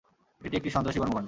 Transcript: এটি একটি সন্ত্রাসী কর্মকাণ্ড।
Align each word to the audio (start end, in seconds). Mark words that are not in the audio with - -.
এটি 0.41 0.55
একটি 0.57 0.69
সন্ত্রাসী 0.69 0.99
কর্মকাণ্ড। 0.99 1.19